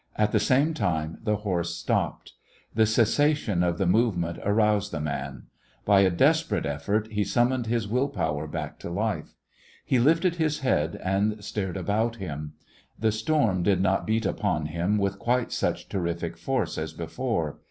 At 0.15 0.31
the 0.31 0.39
same 0.39 0.73
time 0.73 1.19
the 1.23 1.35
horse 1.35 1.75
stopped. 1.75 2.33
The 2.73 2.87
cessation 2.87 3.61
of 3.61 3.77
the 3.77 3.85
movement 3.85 4.39
aroused 4.43 4.91
the 4.91 4.99
man.. 4.99 5.43
By 5.85 5.99
a 5.99 6.09
desperate 6.09 6.65
effort 6.65 7.09
he 7.11 7.23
summoned 7.23 7.67
his 7.67 7.87
will 7.87 8.07
power 8.09 8.47
back 8.47 8.79
to 8.79 8.89
life. 8.89 9.35
He 9.85 9.99
lifted 9.99 10.37
his 10.37 10.61
head 10.61 10.99
and 11.03 11.43
stared 11.43 11.77
about 11.77 12.15
him. 12.15 12.53
The 12.97 13.11
storm 13.11 13.61
did 13.61 13.79
not 13.79 14.07
beat 14.07 14.25
upon 14.25 14.65
him 14.65 14.97
with 14.97 15.19
quite 15.19 15.51
such 15.51 15.87
terrific 15.87 16.35
force 16.35 16.79
as 16.79 16.93
before. 16.93 17.59